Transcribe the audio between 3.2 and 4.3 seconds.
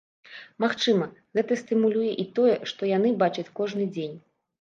бачаць кожны дзень.